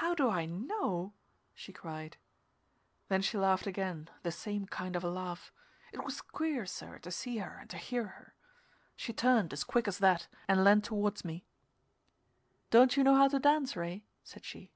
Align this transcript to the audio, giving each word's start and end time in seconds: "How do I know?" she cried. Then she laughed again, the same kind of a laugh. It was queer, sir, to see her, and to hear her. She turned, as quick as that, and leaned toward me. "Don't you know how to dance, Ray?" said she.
"How 0.00 0.14
do 0.14 0.30
I 0.30 0.46
know?" 0.46 1.12
she 1.52 1.70
cried. 1.70 2.16
Then 3.08 3.20
she 3.20 3.36
laughed 3.36 3.66
again, 3.66 4.08
the 4.22 4.32
same 4.32 4.64
kind 4.64 4.96
of 4.96 5.04
a 5.04 5.10
laugh. 5.10 5.52
It 5.92 6.02
was 6.02 6.22
queer, 6.22 6.64
sir, 6.64 6.96
to 7.00 7.10
see 7.10 7.36
her, 7.36 7.58
and 7.60 7.68
to 7.68 7.76
hear 7.76 8.06
her. 8.06 8.34
She 8.96 9.12
turned, 9.12 9.52
as 9.52 9.62
quick 9.62 9.86
as 9.86 9.98
that, 9.98 10.28
and 10.48 10.64
leaned 10.64 10.84
toward 10.84 11.22
me. 11.26 11.44
"Don't 12.70 12.96
you 12.96 13.04
know 13.04 13.16
how 13.16 13.28
to 13.28 13.38
dance, 13.38 13.76
Ray?" 13.76 14.06
said 14.22 14.46
she. 14.46 14.72